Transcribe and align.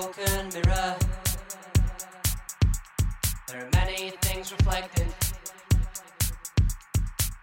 broken 0.00 0.48
mirror. 0.54 0.96
There 3.48 3.66
are 3.66 3.68
many 3.74 4.10
things 4.22 4.50
reflected. 4.50 5.08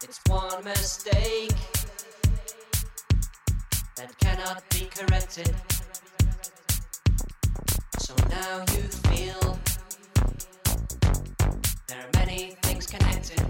It's 0.02 0.20
one 0.28 0.64
mistake 0.64 1.54
that 3.96 4.18
cannot 4.18 4.64
be 4.72 4.90
corrected. 4.96 5.56
So 8.00 8.16
now 8.30 8.66
you 8.74 8.84
feel 9.12 9.60
there 11.88 12.00
are 12.00 12.12
many 12.16 12.58
things 12.64 12.88
connected. 12.88 13.42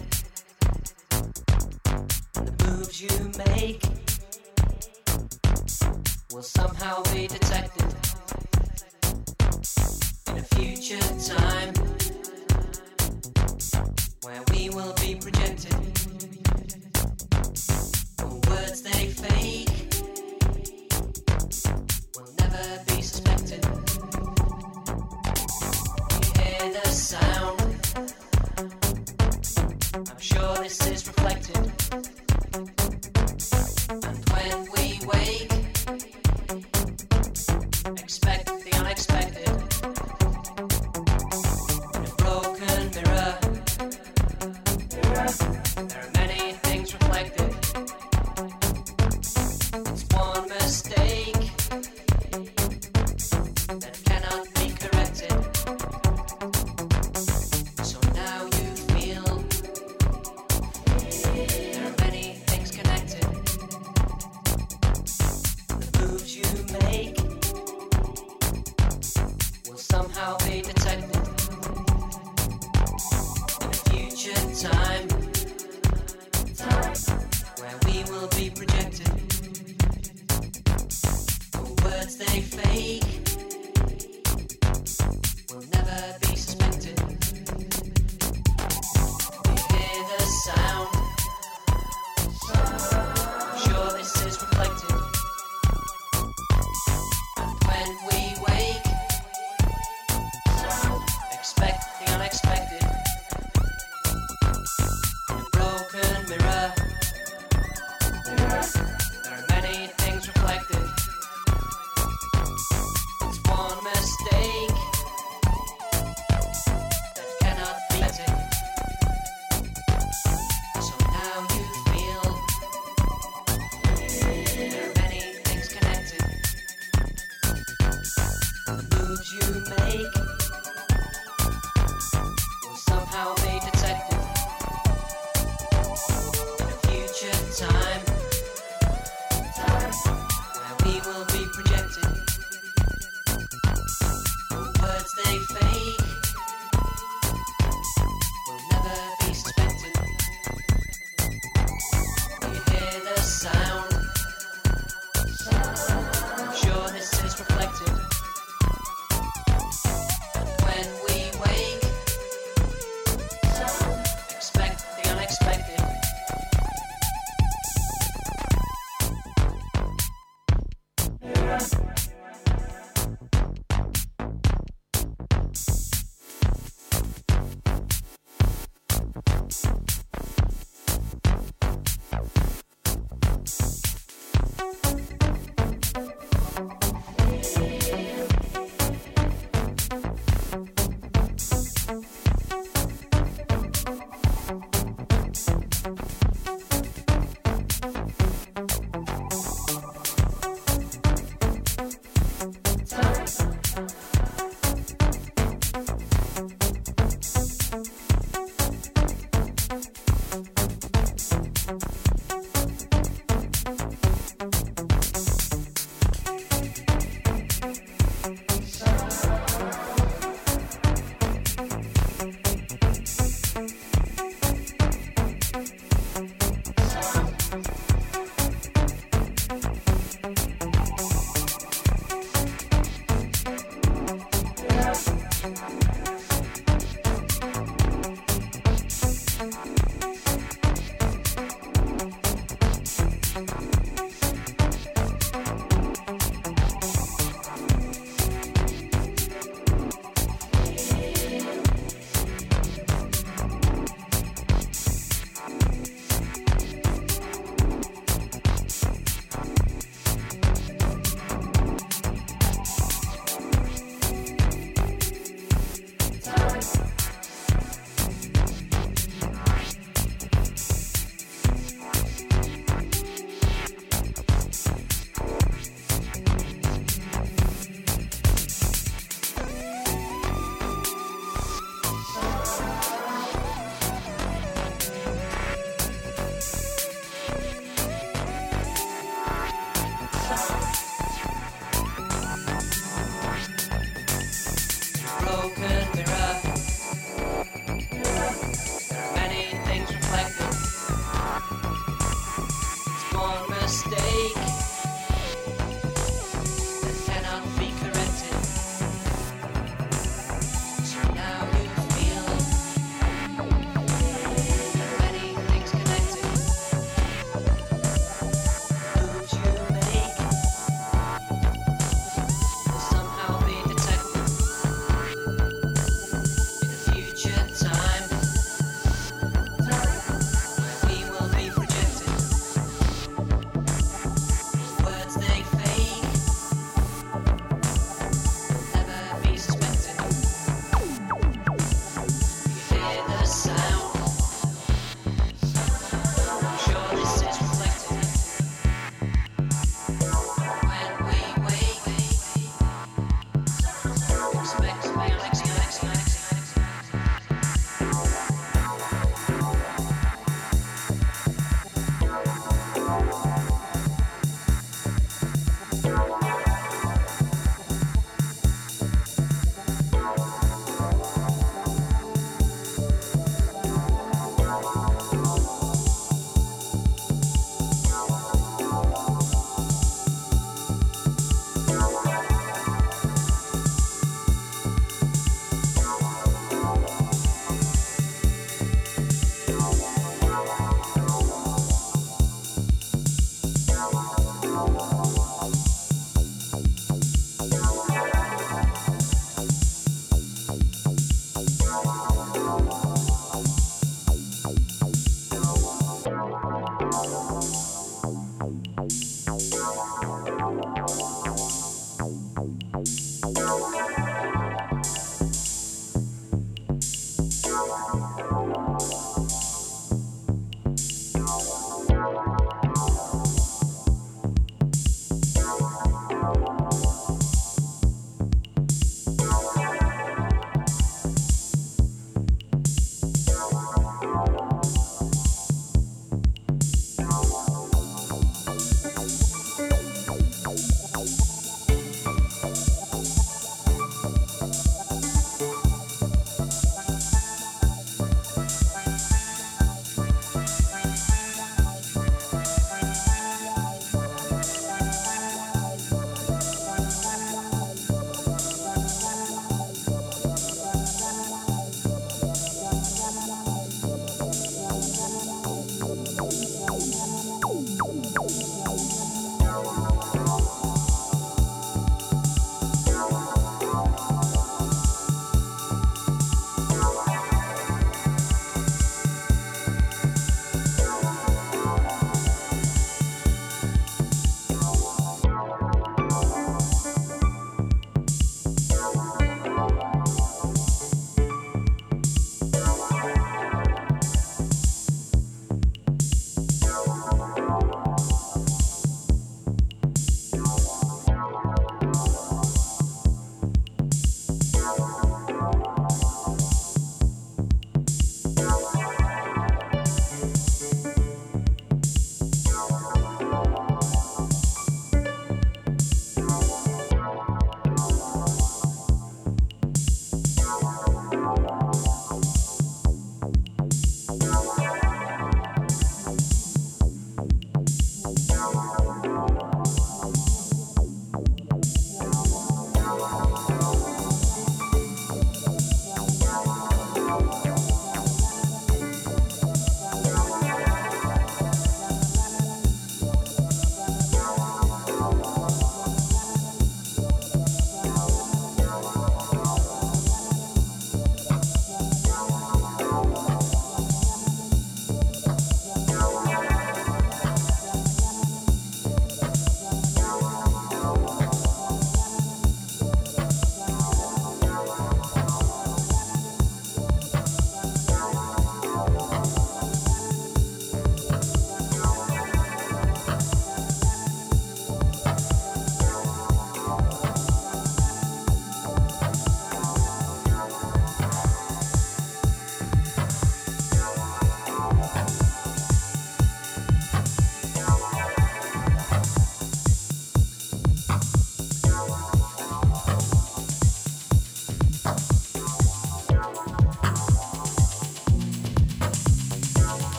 And 2.36 2.48
the 2.48 2.66
moves 2.68 3.02
you 3.02 3.32
make 3.56 3.84
will 6.34 6.42
somehow 6.42 7.04
be 7.14 7.28
detected 7.28 8.07
future 10.58 10.98
time. 11.20 11.57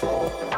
Soul. 0.00 0.49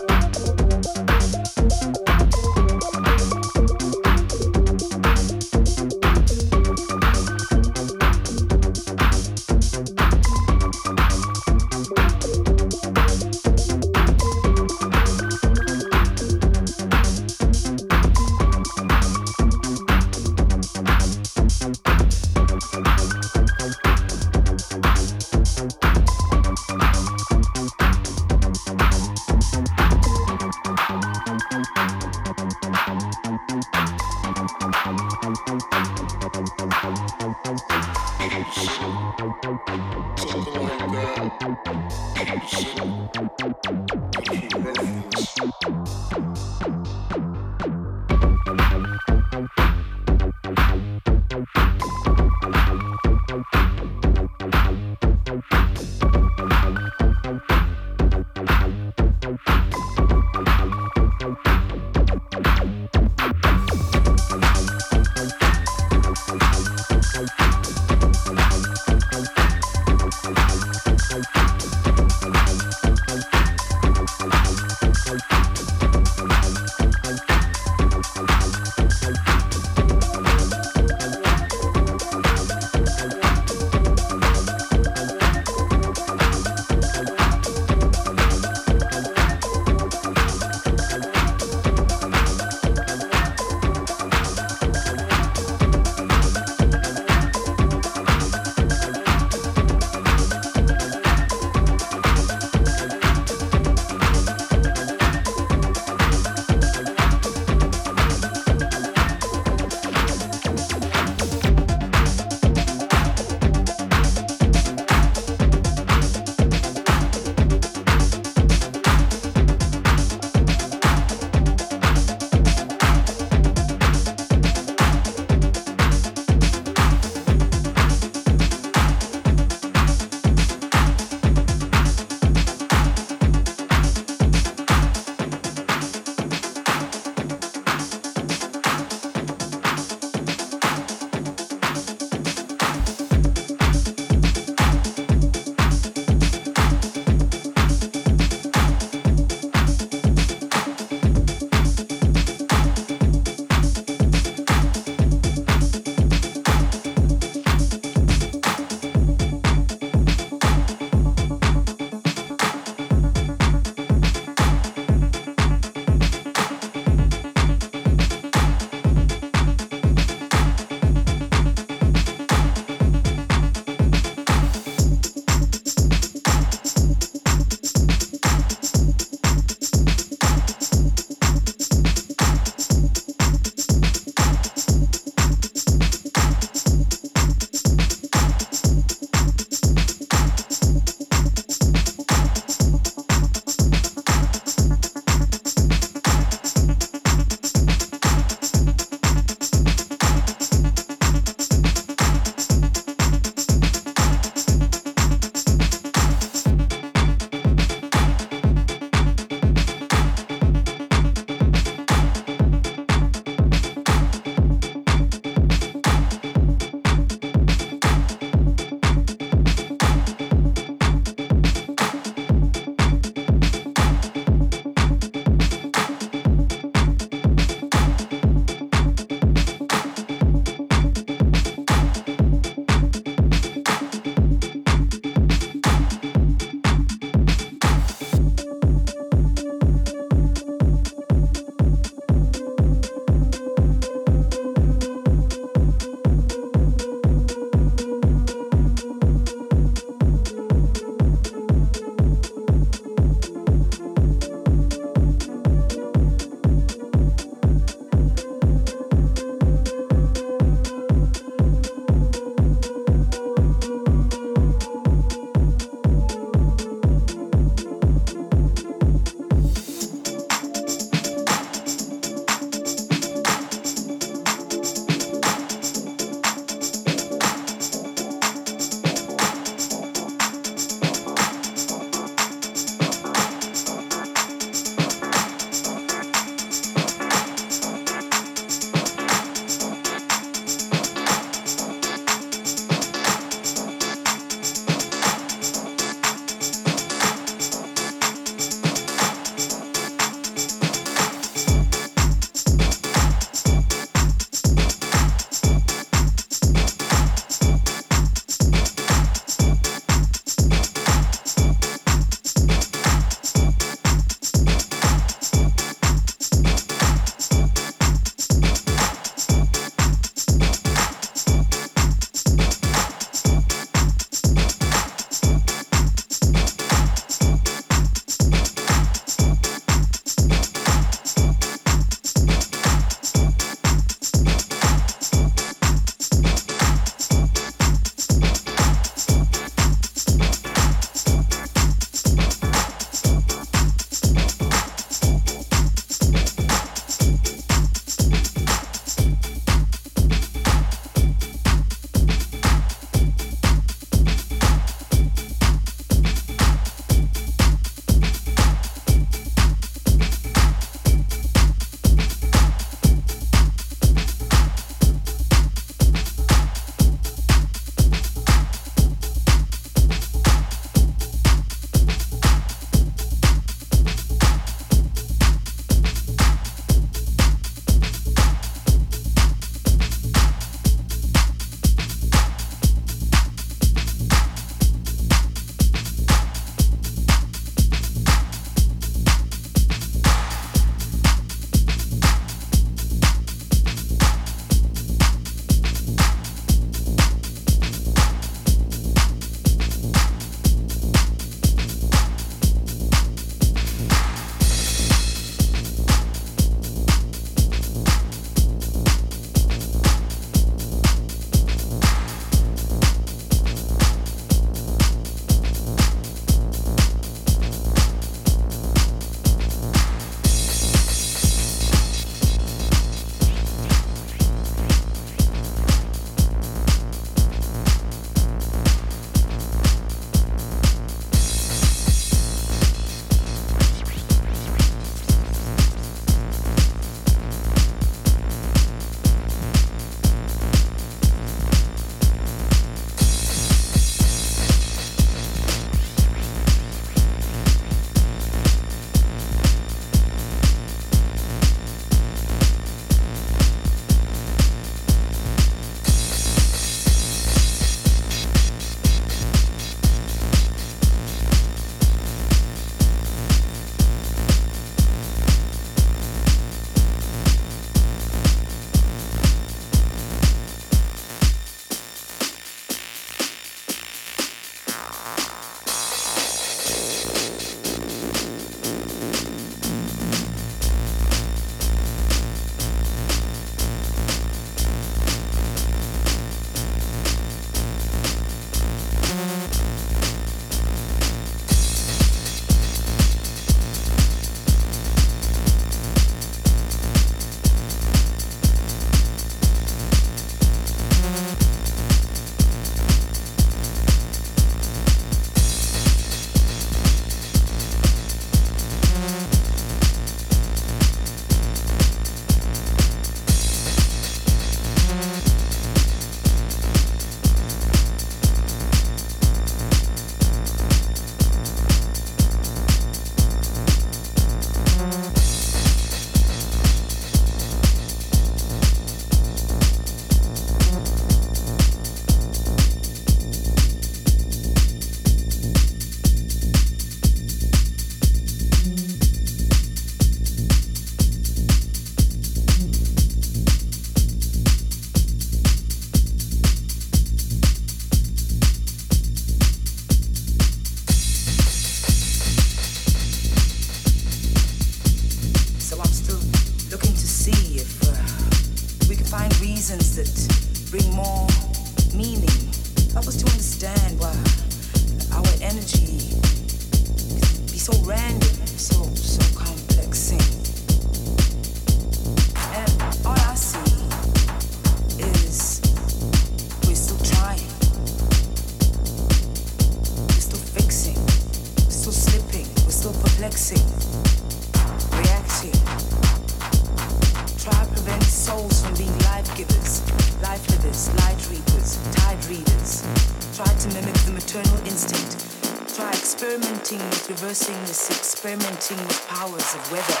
Reversing 597.34 597.60
this, 597.66 597.90
experimenting 597.90 598.78
with 598.86 599.08
powers 599.08 599.56
of 599.56 599.72
weather. 599.72 600.00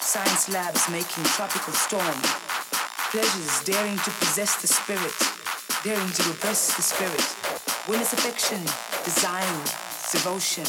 Science 0.00 0.48
labs 0.48 0.88
making 0.88 1.22
tropical 1.36 1.74
storm. 1.74 2.16
Pleasures 3.12 3.62
daring 3.64 3.98
to 3.98 4.10
possess 4.16 4.56
the 4.62 4.66
spirit, 4.66 5.12
daring 5.84 6.08
to 6.16 6.22
repress 6.32 6.74
the 6.74 6.80
spirit. 6.80 7.20
When 7.84 8.00
it's 8.00 8.14
affection, 8.14 8.64
design, 9.04 9.52
devotion, 10.16 10.64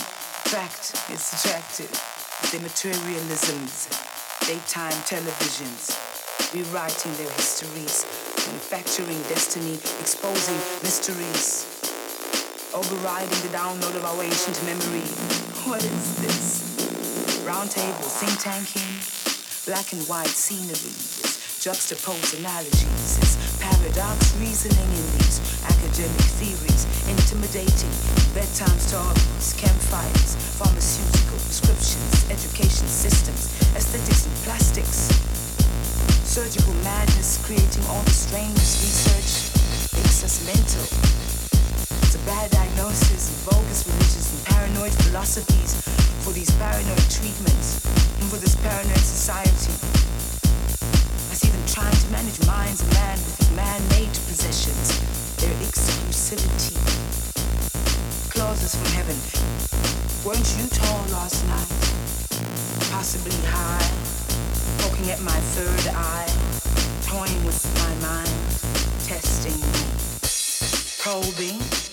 fact, 0.51 0.91
it's 1.08 1.39
attractive. 1.39 1.88
The 2.51 2.60
materialisms, 2.60 3.88
daytime 4.43 4.99
televisions, 5.08 5.88
rewriting 6.51 7.16
their 7.16 7.32
histories, 7.32 8.04
manufacturing 8.43 9.22
destiny, 9.32 9.76
exposing 10.04 10.60
mysteries, 10.84 11.64
overriding 12.76 13.39
the 13.47 13.56
download 13.56 13.95
of 13.95 14.04
our 14.04 14.22
ancient 14.22 14.60
memory. 14.66 15.33
What 15.64 15.80
is 15.80 16.16
this? 16.20 17.39
Round 17.47 17.72
table, 17.72 18.03
think 18.20 18.36
tanking, 18.36 18.99
black 19.64 19.95
and 19.95 20.03
white 20.11 20.28
scenery, 20.28 20.91
juxtaposed 21.64 22.36
analogies, 22.36 23.16
it's 23.24 23.39
paradox 23.64 24.36
reasoning 24.43 24.91
in 24.91 25.05
these 25.16 25.39
academic 25.64 26.28
theories, 26.36 26.84
intimidating 27.07 27.95
bedtime 28.36 28.76
stories, 28.76 29.55
campfires, 29.55 30.36
pharmaceutical 30.59 31.39
prescriptions, 31.47 32.28
education 32.28 32.84
systems, 32.91 33.47
aesthetics 33.72 34.28
and 34.28 34.36
plastics, 34.43 35.16
surgical 36.28 36.76
madness 36.84 37.39
creating 37.47 37.88
all 37.88 38.03
the 38.03 38.11
strangest 38.11 38.84
research 38.84 39.47
makes 39.95 40.28
us 40.28 40.43
mental. 40.43 41.23
Bad 42.26 42.52
diagnosis 42.52 43.44
bogus 43.44 43.84
religions 43.86 44.32
and 44.32 44.46
paranoid 44.56 44.94
philosophies 45.04 45.76
for 46.24 46.32
these 46.32 46.50
paranoid 46.56 47.04
treatments 47.12 47.84
and 48.20 48.30
for 48.32 48.38
this 48.38 48.56
paranoid 48.64 49.04
society. 49.04 49.76
I 51.28 51.36
see 51.36 51.52
them 51.52 51.66
trying 51.68 51.92
to 51.92 52.08
manage 52.16 52.40
minds 52.48 52.82
of 52.82 52.88
man 52.94 53.20
with 53.20 53.56
man-made 53.60 54.16
possessions, 54.24 55.04
their 55.44 55.52
exclusivity. 55.68 56.80
Clauses 58.32 58.72
from 58.72 58.92
heaven. 58.96 59.20
Weren't 60.24 60.48
you 60.56 60.72
tall 60.72 61.04
last 61.12 61.44
night? 61.52 61.68
Possibly 62.96 63.36
high, 63.52 63.92
poking 64.80 65.12
at 65.12 65.20
my 65.20 65.40
third 65.60 65.92
eye, 65.92 66.32
toying 67.04 67.44
with 67.44 67.60
my 67.84 67.94
mind, 68.00 68.32
testing 69.04 69.60
me, 69.60 69.84
probing. 71.04 71.93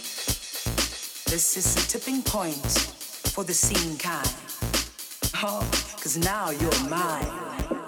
This 1.30 1.56
is 1.56 1.76
the 1.76 1.82
tipping 1.82 2.22
point 2.22 2.56
for 2.56 3.44
the 3.44 3.54
scene 3.54 3.96
kind. 3.98 4.34
Oh, 5.36 5.60
cause 6.02 6.18
now 6.18 6.50
you're 6.50 6.88
mine. 6.90 7.79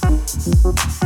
Thank 0.00 0.97